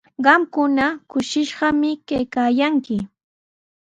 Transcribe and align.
Qamkuna 0.25 0.85
kushishqami 1.09 1.89
kaykaayanki. 2.07 2.95